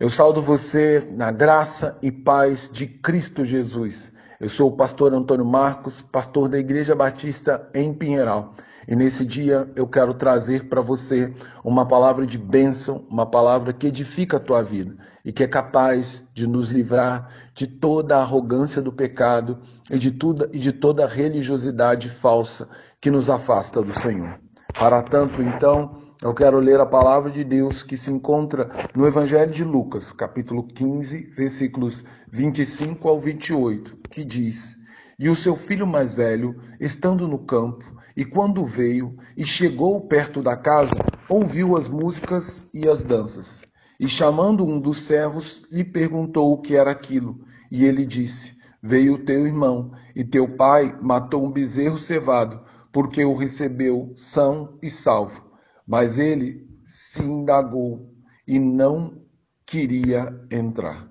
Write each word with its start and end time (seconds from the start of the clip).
Eu 0.00 0.08
saúdo 0.08 0.40
você 0.40 1.06
na 1.12 1.30
graça 1.30 1.98
e 2.00 2.10
paz 2.10 2.70
de 2.72 2.86
Cristo 2.86 3.44
Jesus. 3.44 4.14
Eu 4.40 4.48
sou 4.48 4.70
o 4.70 4.74
pastor 4.74 5.12
Antônio 5.12 5.44
Marcos, 5.44 6.00
pastor 6.00 6.48
da 6.48 6.58
Igreja 6.58 6.94
Batista 6.94 7.68
em 7.74 7.92
Pinheiral. 7.92 8.54
E 8.88 8.96
nesse 8.96 9.26
dia 9.26 9.70
eu 9.76 9.86
quero 9.86 10.14
trazer 10.14 10.70
para 10.70 10.80
você 10.80 11.34
uma 11.62 11.84
palavra 11.84 12.24
de 12.24 12.38
bênção, 12.38 13.04
uma 13.10 13.26
palavra 13.26 13.74
que 13.74 13.88
edifica 13.88 14.38
a 14.38 14.40
tua 14.40 14.62
vida 14.62 14.96
e 15.22 15.34
que 15.34 15.44
é 15.44 15.46
capaz 15.46 16.24
de 16.32 16.46
nos 16.46 16.70
livrar 16.70 17.30
de 17.54 17.66
toda 17.66 18.16
a 18.16 18.22
arrogância 18.22 18.80
do 18.80 18.90
pecado 18.90 19.58
e 19.90 19.98
de, 19.98 20.12
toda, 20.12 20.48
e 20.50 20.58
de 20.58 20.72
toda 20.72 21.04
a 21.04 21.08
religiosidade 21.08 22.08
falsa 22.08 22.70
que 22.98 23.10
nos 23.10 23.28
afasta 23.28 23.82
do 23.82 23.92
Senhor. 24.00 24.40
Para 24.72 25.02
tanto, 25.02 25.42
então, 25.42 25.99
eu 26.22 26.34
quero 26.34 26.60
ler 26.60 26.78
a 26.78 26.84
palavra 26.84 27.30
de 27.30 27.42
Deus 27.42 27.82
que 27.82 27.96
se 27.96 28.12
encontra 28.12 28.68
no 28.94 29.06
Evangelho 29.06 29.50
de 29.50 29.64
Lucas, 29.64 30.12
capítulo 30.12 30.64
15, 30.64 31.30
versículos 31.34 32.04
25 32.30 33.08
ao 33.08 33.18
28, 33.18 33.96
que 34.10 34.22
diz: 34.22 34.76
E 35.18 35.30
o 35.30 35.34
seu 35.34 35.56
filho 35.56 35.86
mais 35.86 36.12
velho, 36.12 36.60
estando 36.78 37.26
no 37.26 37.38
campo, 37.38 37.84
e 38.14 38.22
quando 38.22 38.66
veio 38.66 39.16
e 39.34 39.44
chegou 39.46 39.98
perto 40.02 40.42
da 40.42 40.54
casa, 40.58 40.94
ouviu 41.26 41.74
as 41.74 41.88
músicas 41.88 42.68
e 42.74 42.86
as 42.86 43.02
danças. 43.02 43.64
E 43.98 44.06
chamando 44.06 44.66
um 44.66 44.78
dos 44.78 45.00
servos, 45.00 45.66
lhe 45.72 45.84
perguntou 45.84 46.52
o 46.52 46.60
que 46.60 46.76
era 46.76 46.90
aquilo. 46.90 47.40
E 47.72 47.86
ele 47.86 48.04
disse: 48.04 48.54
Veio 48.82 49.24
teu 49.24 49.46
irmão, 49.46 49.92
e 50.14 50.22
teu 50.22 50.46
pai 50.46 50.94
matou 51.00 51.46
um 51.46 51.50
bezerro 51.50 51.96
cevado, 51.96 52.60
porque 52.92 53.24
o 53.24 53.34
recebeu 53.34 54.12
são 54.18 54.76
e 54.82 54.90
salvo. 54.90 55.49
Mas 55.90 56.20
ele 56.20 56.68
se 56.84 57.20
indagou 57.20 58.14
e 58.46 58.60
não 58.60 59.22
queria 59.66 60.32
entrar. 60.48 61.08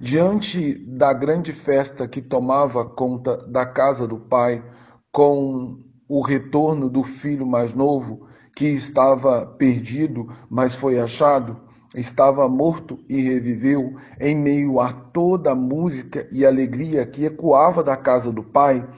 Diante 0.00 0.74
da 0.96 1.12
grande 1.12 1.52
festa 1.52 2.08
que 2.08 2.22
tomava 2.22 2.86
conta 2.86 3.36
da 3.46 3.66
casa 3.66 4.06
do 4.06 4.18
pai, 4.18 4.64
com 5.12 5.84
o 6.08 6.22
retorno 6.22 6.88
do 6.88 7.02
filho 7.02 7.46
mais 7.46 7.74
novo, 7.74 8.26
que 8.56 8.68
estava 8.68 9.44
perdido, 9.44 10.26
mas 10.48 10.74
foi 10.74 10.98
achado, 10.98 11.60
estava 11.94 12.48
morto 12.48 12.98
e 13.10 13.20
reviveu, 13.20 13.94
em 14.18 14.34
meio 14.34 14.80
a 14.80 14.90
toda 14.90 15.50
a 15.50 15.54
música 15.54 16.26
e 16.32 16.46
alegria 16.46 17.04
que 17.04 17.26
ecoava 17.26 17.84
da 17.84 17.94
casa 17.94 18.32
do 18.32 18.42
pai, 18.42 18.88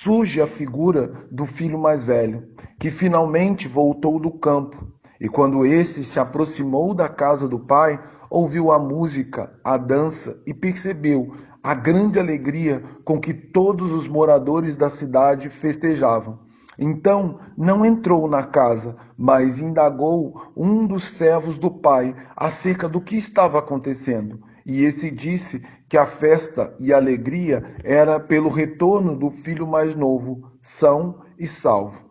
surge 0.00 0.40
a 0.40 0.46
figura 0.46 1.26
do 1.30 1.46
filho 1.46 1.78
mais 1.78 2.02
velho, 2.02 2.48
que 2.78 2.90
finalmente 2.90 3.68
voltou 3.68 4.18
do 4.18 4.30
campo. 4.30 4.86
E 5.20 5.28
quando 5.28 5.64
esse 5.64 6.04
se 6.04 6.18
aproximou 6.18 6.94
da 6.94 7.08
casa 7.08 7.48
do 7.48 7.60
pai, 7.60 8.00
ouviu 8.28 8.72
a 8.72 8.78
música, 8.78 9.58
a 9.62 9.76
dança 9.76 10.42
e 10.46 10.52
percebeu 10.52 11.34
a 11.62 11.74
grande 11.74 12.18
alegria 12.18 12.82
com 13.04 13.20
que 13.20 13.32
todos 13.32 13.92
os 13.92 14.08
moradores 14.08 14.76
da 14.76 14.88
cidade 14.88 15.48
festejavam. 15.48 16.40
Então 16.78 17.38
não 17.56 17.84
entrou 17.84 18.28
na 18.28 18.42
casa, 18.42 18.96
mas 19.16 19.60
indagou 19.60 20.52
um 20.56 20.86
dos 20.86 21.04
servos 21.04 21.58
do 21.58 21.70
pai 21.70 22.14
acerca 22.36 22.88
do 22.88 23.00
que 23.00 23.16
estava 23.16 23.60
acontecendo. 23.60 24.40
E 24.66 24.82
esse 24.82 25.10
disse 25.10 25.62
que 25.94 25.98
a 25.98 26.06
festa 26.06 26.74
e 26.80 26.92
a 26.92 26.96
alegria 26.96 27.76
era 27.84 28.18
pelo 28.18 28.48
retorno 28.48 29.14
do 29.14 29.30
filho 29.30 29.64
mais 29.64 29.94
novo, 29.94 30.50
são 30.60 31.20
e 31.38 31.46
salvo. 31.46 32.10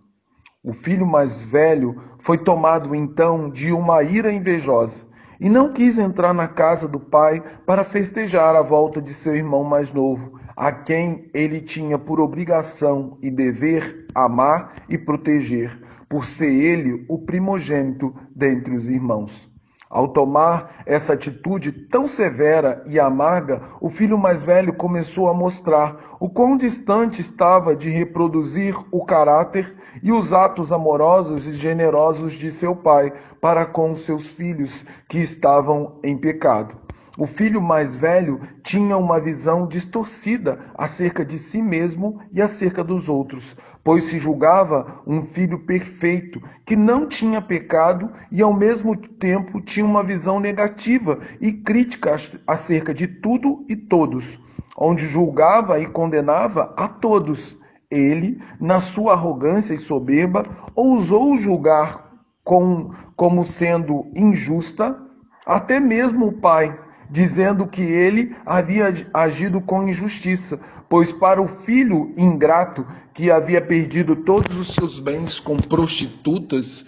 O 0.63 0.71
filho 0.71 1.05
mais 1.05 1.43
velho 1.43 2.01
foi 2.17 2.37
tomado 2.37 2.95
então 2.95 3.49
de 3.49 3.73
uma 3.73 4.01
ira 4.01 4.31
invejosa 4.31 5.05
e 5.37 5.49
não 5.49 5.73
quis 5.73 5.99
entrar 5.99 6.33
na 6.33 6.47
casa 6.47 6.87
do 6.87 6.97
pai 6.97 7.43
para 7.65 7.83
festejar 7.83 8.55
a 8.55 8.61
volta 8.61 9.01
de 9.01 9.13
seu 9.13 9.35
irmão 9.35 9.65
mais 9.65 9.91
novo, 9.91 10.39
a 10.55 10.71
quem 10.71 11.29
ele 11.33 11.59
tinha 11.59 11.99
por 11.99 12.21
obrigação 12.21 13.17
e 13.21 13.29
dever 13.29 14.07
amar 14.15 14.75
e 14.87 14.97
proteger, 14.97 15.77
por 16.07 16.23
ser 16.23 16.53
ele 16.53 17.05
o 17.09 17.19
primogênito 17.19 18.15
dentre 18.33 18.77
os 18.77 18.87
irmãos. 18.87 19.52
Ao 19.93 20.07
tomar 20.07 20.81
essa 20.87 21.13
atitude 21.13 21.71
tão 21.71 22.07
severa 22.07 22.83
e 22.87 22.99
amarga, 22.99 23.61
o 23.79 23.91
filho 23.91 24.17
mais 24.17 24.43
velho 24.43 24.73
começou 24.73 25.29
a 25.29 25.35
mostrar 25.35 26.17
o 26.19 26.27
quão 26.27 26.57
distante 26.57 27.21
estava 27.21 27.75
de 27.75 27.91
reproduzir 27.91 28.75
o 28.91 29.05
caráter 29.05 29.75
e 30.01 30.11
os 30.11 30.33
atos 30.33 30.71
amorosos 30.71 31.45
e 31.45 31.51
generosos 31.51 32.33
de 32.33 32.51
seu 32.51 32.75
pai 32.75 33.13
para 33.39 33.67
com 33.67 33.95
seus 33.95 34.27
filhos 34.27 34.83
que 35.07 35.19
estavam 35.19 35.99
em 36.03 36.17
pecado. 36.17 36.82
O 37.15 37.27
filho 37.27 37.61
mais 37.61 37.95
velho 37.95 38.39
tinha 38.63 38.97
uma 38.97 39.19
visão 39.19 39.67
distorcida 39.67 40.59
acerca 40.75 41.23
de 41.23 41.37
si 41.37 41.61
mesmo 41.61 42.19
e 42.31 42.41
acerca 42.41 42.83
dos 42.83 43.07
outros, 43.07 43.55
pois 43.83 44.05
se 44.05 44.17
julgava 44.17 45.03
um 45.05 45.21
filho 45.21 45.59
perfeito, 45.59 46.41
que 46.65 46.75
não 46.75 47.07
tinha 47.07 47.39
pecado 47.39 48.09
e 48.31 48.41
ao 48.41 48.51
mesmo 48.51 48.97
tempo 48.97 49.61
tinha 49.61 49.85
uma 49.85 50.01
visão 50.01 50.39
negativa 50.39 51.19
e 51.39 51.51
crítica 51.51 52.15
acerca 52.47 52.91
de 52.91 53.07
tudo 53.07 53.63
e 53.69 53.75
todos, 53.75 54.39
onde 54.75 55.05
julgava 55.05 55.79
e 55.79 55.85
condenava 55.85 56.73
a 56.75 56.87
todos. 56.87 57.55
Ele, 57.91 58.41
na 58.59 58.79
sua 58.79 59.13
arrogância 59.13 59.75
e 59.75 59.77
soberba, 59.77 60.43
ousou 60.75 61.37
julgar 61.37 62.11
com, 62.43 62.89
como 63.15 63.45
sendo 63.45 64.07
injusta 64.15 64.99
até 65.45 65.79
mesmo 65.79 66.27
o 66.27 66.31
pai 66.31 66.79
dizendo 67.13 67.67
que 67.67 67.83
ele 67.83 68.35
havia 68.43 68.91
agido 69.13 69.61
com 69.61 69.87
injustiça, 69.87 70.59
pois 70.89 71.11
para 71.11 71.39
o 71.39 71.47
filho 71.47 72.11
ingrato 72.17 72.83
que 73.13 73.29
havia 73.29 73.61
perdido 73.61 74.15
todos 74.15 74.57
os 74.57 74.69
seus 74.69 74.97
bens 74.97 75.39
com 75.39 75.55
prostitutas, 75.55 76.83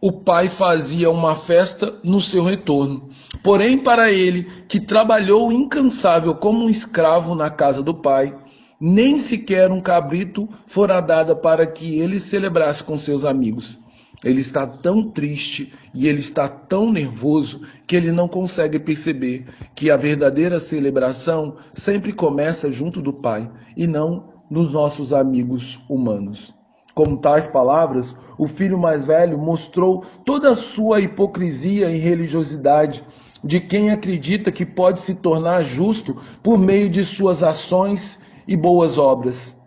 o 0.00 0.10
pai 0.10 0.48
fazia 0.48 1.08
uma 1.08 1.36
festa 1.36 2.00
no 2.02 2.18
seu 2.18 2.42
retorno. 2.42 3.10
Porém, 3.44 3.78
para 3.78 4.10
ele, 4.10 4.42
que 4.66 4.80
trabalhou 4.80 5.52
incansável 5.52 6.34
como 6.34 6.64
um 6.64 6.68
escravo 6.68 7.36
na 7.36 7.48
casa 7.48 7.80
do 7.80 7.94
pai, 7.94 8.36
nem 8.80 9.20
sequer 9.20 9.70
um 9.70 9.80
cabrito 9.80 10.48
fora 10.66 11.00
dada 11.00 11.36
para 11.36 11.64
que 11.64 11.96
ele 11.96 12.18
celebrasse 12.18 12.82
com 12.82 12.98
seus 12.98 13.24
amigos. 13.24 13.78
Ele 14.24 14.40
está 14.40 14.66
tão 14.66 15.02
triste 15.02 15.72
e 15.92 16.06
ele 16.06 16.20
está 16.20 16.48
tão 16.48 16.92
nervoso 16.92 17.62
que 17.86 17.96
ele 17.96 18.12
não 18.12 18.28
consegue 18.28 18.78
perceber 18.78 19.46
que 19.74 19.90
a 19.90 19.96
verdadeira 19.96 20.60
celebração 20.60 21.56
sempre 21.74 22.12
começa 22.12 22.72
junto 22.72 23.02
do 23.02 23.12
Pai 23.12 23.50
e 23.76 23.86
não 23.86 24.30
nos 24.48 24.72
nossos 24.72 25.12
amigos 25.12 25.80
humanos. 25.88 26.54
Com 26.94 27.16
tais 27.16 27.46
palavras, 27.46 28.14
o 28.38 28.46
filho 28.46 28.78
mais 28.78 29.04
velho 29.04 29.38
mostrou 29.38 30.04
toda 30.24 30.50
a 30.50 30.56
sua 30.56 31.00
hipocrisia 31.00 31.90
e 31.90 31.98
religiosidade 31.98 33.02
de 33.42 33.58
quem 33.58 33.90
acredita 33.90 34.52
que 34.52 34.64
pode 34.64 35.00
se 35.00 35.14
tornar 35.14 35.62
justo 35.62 36.16
por 36.42 36.58
meio 36.58 36.88
de 36.88 37.04
suas 37.04 37.42
ações 37.42 38.20
e 38.46 38.56
boas 38.56 38.98
obras 38.98 39.60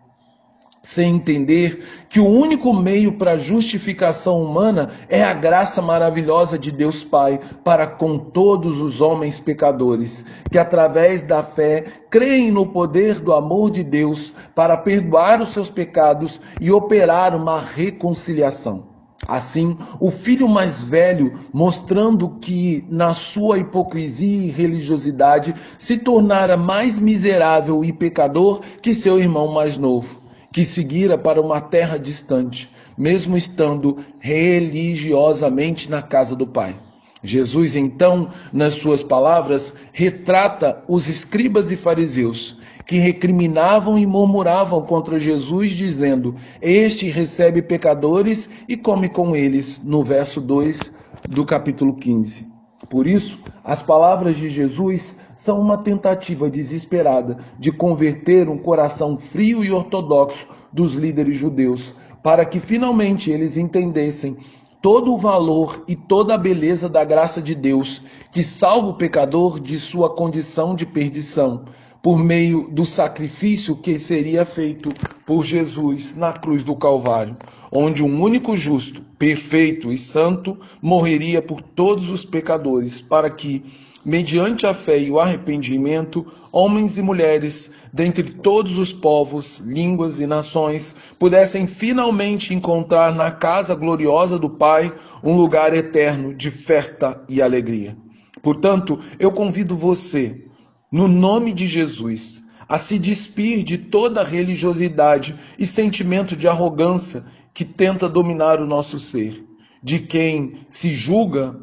sem 0.85 1.16
entender 1.16 1.84
que 2.07 2.19
o 2.19 2.28
único 2.28 2.72
meio 2.72 3.13
para 3.13 3.31
a 3.31 3.38
justificação 3.40 4.44
humana 4.44 4.91
é 5.09 5.23
a 5.23 5.34
graça 5.34 5.81
maravilhosa 5.81 6.59
de 6.59 6.72
Deus 6.72 7.03
Pai 7.03 7.40
para 7.63 7.88
com 7.88 8.19
todos 8.19 8.79
os 8.79 9.01
homens 9.01 9.40
pecadores, 9.40 10.23
que 10.51 10.59
através 10.59 11.23
da 11.23 11.41
fé 11.41 11.85
creem 12.07 12.51
no 12.51 12.68
poder 12.68 13.19
do 13.19 13.34
amor 13.34 13.72
de 13.72 13.84
Deus 13.84 14.31
para 14.53 14.78
perdoar 14.78 15.41
os 15.41 15.50
seus 15.50 15.72
pecados 15.72 16.40
e 16.62 16.72
operar 16.72 17.35
uma 17.35 17.59
reconciliação. 17.59 18.84
Assim, 19.28 19.75
o 20.00 20.12
filho 20.12 20.47
mais 20.47 20.84
velho, 20.84 21.34
mostrando 21.52 22.38
que 22.40 22.85
na 22.91 23.11
sua 23.16 23.58
hipocrisia 23.58 24.46
e 24.46 24.52
religiosidade 24.52 25.55
se 25.79 25.97
tornara 25.97 26.55
mais 26.55 26.99
miserável 26.99 27.84
e 27.84 27.91
pecador 27.91 28.61
que 28.84 28.93
seu 28.93 29.17
irmão 29.20 29.52
mais 29.52 29.79
novo 29.79 30.24
que 30.55 30.63
seguira 30.63 31.17
para 31.17 31.41
uma 31.41 31.59
terra 31.59 31.99
distante, 31.99 32.72
mesmo 32.97 33.35
estando 33.35 33.97
religiosamente 34.22 35.91
na 35.91 36.02
casa 36.02 36.34
do 36.34 36.47
Pai. 36.47 36.73
Jesus, 37.22 37.75
então, 37.75 38.29
nas 38.53 38.75
suas 38.75 39.03
palavras, 39.03 39.73
retrata 39.91 40.81
os 40.87 41.09
escribas 41.09 41.72
e 41.72 41.75
fariseus 41.75 42.57
que 42.85 42.99
recriminavam 42.99 43.97
e 43.97 44.05
murmuravam 44.05 44.81
contra 44.84 45.19
Jesus, 45.19 45.72
dizendo: 45.72 46.35
Este 46.61 47.09
recebe 47.09 47.61
pecadores 47.61 48.49
e 48.66 48.78
come 48.78 49.09
com 49.09 49.35
eles, 49.35 49.81
no 49.84 50.05
verso 50.05 50.40
2 50.40 50.79
do 51.28 51.43
capítulo 51.43 51.97
15. 51.97 52.54
Por 52.85 53.08
isso, 53.08 53.40
as 53.64 53.82
palavras 53.82 54.37
de 54.37 54.49
Jesus 54.49 55.16
são 55.35 55.59
uma 55.59 55.78
tentativa 55.78 56.49
desesperada 56.49 57.37
de 57.59 57.72
converter 57.72 58.47
um 58.47 58.58
coração 58.58 59.17
frio 59.17 59.64
e 59.64 59.72
ortodoxo 59.72 60.47
dos 60.72 60.93
líderes 60.93 61.37
judeus, 61.37 61.96
para 62.22 62.46
que 62.46 62.59
finalmente 62.59 63.32
eles 63.32 63.58
entendessem 63.58 64.37
todo 64.82 65.14
o 65.14 65.17
valor 65.17 65.84
e 65.87 65.96
toda 65.96 66.35
a 66.35 66.37
beleza 66.37 66.87
da 66.87 67.03
graça 67.03 67.41
de 67.41 67.55
Deus, 67.55 68.03
que 68.32 68.43
salva 68.43 68.90
o 68.90 68.93
pecador 68.93 69.59
de 69.59 69.79
sua 69.79 70.09
condição 70.09 70.76
de 70.76 70.85
perdição, 70.85 71.66
por 72.05 72.19
meio 72.19 72.69
do 72.72 72.85
sacrifício 72.85 73.75
que 73.75 73.99
seria 73.99 74.46
feito 74.46 74.93
por 75.25 75.43
Jesus 75.43 76.16
na 76.16 76.31
cruz 76.31 76.61
do 76.61 76.75
Calvário, 76.75 77.35
onde 77.72 78.03
um 78.03 78.22
único 78.22 78.55
justo, 78.55 79.02
perfeito 79.17 79.91
e 79.91 79.97
santo 79.97 80.55
morreria 80.79 81.41
por 81.41 81.61
todos 81.61 82.11
os 82.11 82.23
pecadores, 82.23 83.02
para 83.02 83.28
que 83.31 83.63
mediante 84.05 84.67
a 84.67 84.73
fé 84.75 84.99
e 84.99 85.09
o 85.09 85.19
arrependimento, 85.19 86.28
homens 86.52 86.96
e 86.96 87.02
mulheres, 87.02 87.72
dentre 87.91 88.22
todos 88.22 88.78
os 88.78 88.93
povos, 88.93 89.57
línguas 89.61 90.19
e 90.19 90.28
nações, 90.28 90.96
pudessem 91.17 91.66
finalmente 91.66 92.53
encontrar 92.53 93.16
na 93.16 93.31
casa 93.31 93.73
gloriosa 93.73 94.37
do 94.37 94.52
Pai 94.52 94.93
um 95.23 95.35
lugar 95.35 95.73
eterno 95.73 96.35
de 96.35 96.52
festa 96.52 97.19
e 97.28 97.41
alegria. 97.41 97.97
Portanto, 98.43 98.99
eu 99.17 99.31
convido 99.31 99.75
você, 99.75 100.46
no 100.95 101.09
nome 101.09 101.51
de 101.51 101.67
Jesus, 101.67 102.41
a 102.69 102.77
se 102.77 102.97
despir 102.97 103.65
de 103.65 103.77
toda 103.77 104.23
religiosidade 104.23 105.35
e 105.59 105.67
sentimento 105.67 106.37
de 106.37 106.47
arrogância 106.47 107.25
que 107.53 107.65
tenta 107.65 108.07
dominar 108.07 108.61
o 108.61 108.65
nosso 108.65 108.97
ser, 108.97 109.43
de 109.83 109.99
quem 109.99 110.53
se 110.69 110.95
julga 110.95 111.59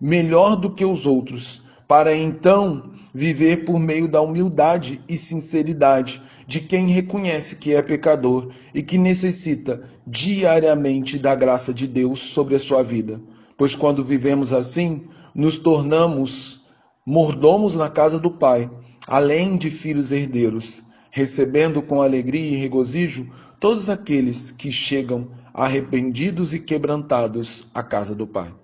melhor 0.00 0.56
do 0.56 0.70
que 0.70 0.82
os 0.82 1.04
outros 1.04 1.62
para 1.86 2.16
então 2.16 2.92
viver 3.12 3.66
por 3.66 3.78
meio 3.78 4.08
da 4.08 4.22
humildade 4.22 5.02
e 5.06 5.14
sinceridade 5.14 6.22
de 6.46 6.60
quem 6.60 6.86
reconhece 6.86 7.56
que 7.56 7.74
é 7.74 7.82
pecador 7.82 8.48
e 8.72 8.82
que 8.82 8.96
necessita 8.96 9.82
diariamente 10.06 11.18
da 11.18 11.34
graça 11.34 11.74
de 11.74 11.86
Deus 11.86 12.18
sobre 12.20 12.54
a 12.54 12.58
sua 12.58 12.82
vida. 12.82 13.20
Pois 13.58 13.74
quando 13.74 14.02
vivemos 14.02 14.54
assim, 14.54 15.02
nos 15.34 15.58
tornamos 15.58 16.59
mordomos 17.04 17.76
na 17.76 17.88
casa 17.88 18.18
do 18.18 18.30
Pai, 18.30 18.70
além 19.06 19.56
de 19.56 19.70
filhos 19.70 20.12
herdeiros, 20.12 20.84
recebendo 21.10 21.82
com 21.82 22.02
alegria 22.02 22.52
e 22.52 22.56
regozijo 22.56 23.30
todos 23.58 23.90
aqueles 23.90 24.52
que 24.52 24.70
chegam 24.70 25.28
arrependidos 25.52 26.54
e 26.54 26.58
quebrantados 26.58 27.66
à 27.74 27.82
casa 27.82 28.14
do 28.14 28.26
Pai. 28.26 28.54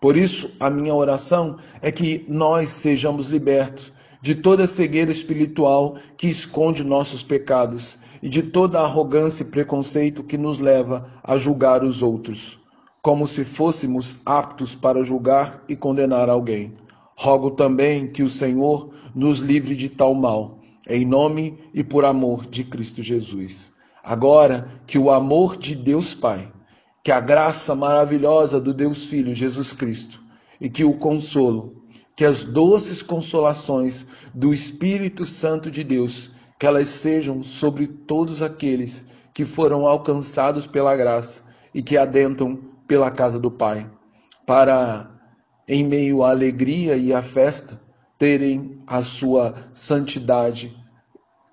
Por 0.00 0.16
isso, 0.16 0.50
a 0.58 0.70
minha 0.70 0.94
oração 0.94 1.58
é 1.82 1.92
que 1.92 2.24
nós 2.26 2.70
sejamos 2.70 3.26
libertos 3.26 3.92
de 4.22 4.34
toda 4.34 4.66
cegueira 4.66 5.10
espiritual 5.10 5.96
que 6.16 6.26
esconde 6.26 6.84
nossos 6.84 7.22
pecados 7.22 7.98
e 8.22 8.28
de 8.28 8.42
toda 8.42 8.80
arrogância 8.80 9.42
e 9.42 9.46
preconceito 9.46 10.22
que 10.22 10.36
nos 10.36 10.58
leva 10.58 11.06
a 11.22 11.36
julgar 11.38 11.82
os 11.82 12.02
outros, 12.02 12.58
como 13.02 13.26
se 13.26 13.44
fôssemos 13.44 14.16
aptos 14.24 14.74
para 14.74 15.02
julgar 15.02 15.62
e 15.68 15.76
condenar 15.76 16.28
alguém. 16.28 16.74
Rogo 17.20 17.50
também 17.50 18.06
que 18.06 18.22
o 18.22 18.28
Senhor 18.28 18.90
nos 19.14 19.40
livre 19.40 19.74
de 19.74 19.88
tal 19.88 20.14
mal, 20.14 20.58
em 20.88 21.04
nome 21.04 21.58
e 21.74 21.84
por 21.84 22.04
amor 22.04 22.46
de 22.46 22.64
Cristo 22.64 23.02
Jesus. 23.02 23.72
Agora 24.02 24.80
que 24.86 24.98
o 24.98 25.10
amor 25.10 25.56
de 25.56 25.74
Deus 25.74 26.14
Pai 26.14 26.50
que 27.02 27.10
a 27.10 27.20
graça 27.20 27.74
maravilhosa 27.74 28.60
do 28.60 28.74
Deus 28.74 29.06
Filho 29.06 29.34
Jesus 29.34 29.72
Cristo 29.72 30.20
e 30.60 30.68
que 30.68 30.84
o 30.84 30.94
consolo, 30.94 31.82
que 32.14 32.24
as 32.24 32.44
doces 32.44 33.02
consolações 33.02 34.06
do 34.34 34.52
Espírito 34.52 35.24
Santo 35.24 35.70
de 35.70 35.82
Deus, 35.82 36.30
que 36.58 36.66
elas 36.66 36.88
sejam 36.88 37.42
sobre 37.42 37.86
todos 37.86 38.42
aqueles 38.42 39.06
que 39.32 39.46
foram 39.46 39.86
alcançados 39.86 40.66
pela 40.66 40.94
graça 40.94 41.42
e 41.74 41.80
que 41.82 41.96
adentram 41.96 42.58
pela 42.86 43.10
casa 43.10 43.38
do 43.38 43.50
Pai, 43.50 43.90
para 44.44 45.10
em 45.72 45.84
meio 45.84 46.24
à 46.24 46.30
alegria 46.30 46.96
e 46.96 47.14
à 47.14 47.22
festa 47.22 47.80
terem 48.18 48.82
a 48.88 49.02
sua 49.02 49.70
santidade 49.72 50.76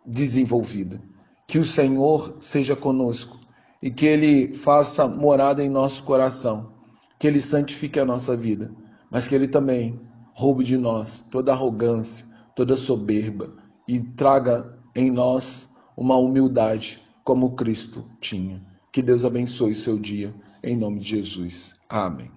desenvolvida. 0.04 1.00
Que 1.48 1.60
o 1.60 1.64
Senhor 1.64 2.38
seja 2.40 2.76
conosco 2.76 3.40
e 3.80 3.92
que 3.92 4.08
Ele 4.08 4.54
faça 4.54 5.08
morada 5.08 5.64
em 5.64 5.70
nosso 5.70 6.04
coração, 6.04 6.74
que 7.20 7.28
Ele 7.28 7.40
santifique 7.40 8.00
a 8.00 8.06
nossa 8.06 8.36
vida, 8.36 8.72
mas 9.12 9.28
que 9.28 9.36
Ele 9.36 9.48
também 9.48 10.02
roube 10.34 10.64
de 10.64 10.78
nós 10.78 11.24
toda 11.30 11.54
arrogância, 11.54 12.26
toda 12.56 12.76
soberba 12.76 13.54
e 13.88 14.00
traga 14.02 14.80
em 14.96 15.12
nós 15.12 15.70
uma 15.96 16.18
humildade 16.18 17.04
como 17.24 17.56
Cristo 17.56 18.04
tinha. 18.20 18.66
Que 18.92 19.04
Deus 19.04 19.24
abençoe 19.24 19.76
seu 19.76 20.00
dia, 20.00 20.34
em 20.64 20.76
nome 20.76 21.02
de 21.02 21.10
Jesus. 21.10 21.76
Amém. 21.88 22.32